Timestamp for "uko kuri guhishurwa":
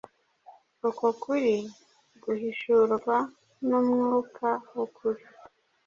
0.89-3.17